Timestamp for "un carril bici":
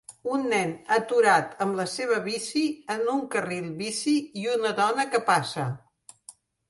3.17-4.17